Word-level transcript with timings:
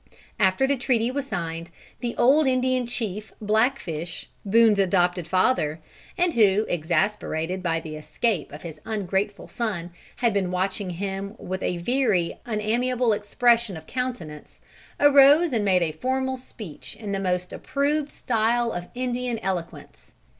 After 0.39 0.65
the 0.65 0.77
treaty 0.77 1.11
was 1.11 1.27
signed, 1.27 1.69
the 1.99 2.15
old 2.17 2.47
Indian 2.47 2.87
chief 2.87 3.31
Blackfish, 3.39 4.27
Boone's 4.43 4.79
adopted 4.79 5.27
father, 5.27 5.79
and 6.17 6.33
who, 6.33 6.65
exasperated 6.67 7.61
by 7.61 7.79
the 7.81 7.95
escape 7.97 8.51
of 8.51 8.63
his 8.63 8.81
ungrateful 8.83 9.47
son, 9.47 9.91
had 10.15 10.33
been 10.33 10.49
watching 10.49 10.89
him 10.89 11.35
with 11.37 11.61
a 11.61 11.77
very 11.77 12.35
unamiable 12.47 13.13
expression 13.13 13.77
of 13.77 13.85
countenance, 13.85 14.59
arose 14.99 15.53
and 15.53 15.63
made 15.63 15.83
a 15.83 15.91
formal 15.91 16.35
speech 16.35 16.95
in 16.95 17.11
the 17.11 17.19
most 17.19 17.53
approved 17.53 18.11
style 18.11 18.71
of 18.71 18.87
Indian 18.95 19.37
eloquence. 19.43 20.13